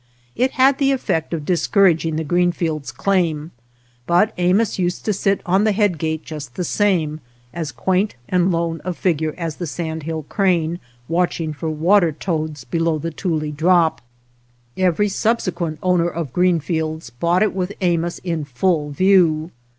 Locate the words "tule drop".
13.11-14.01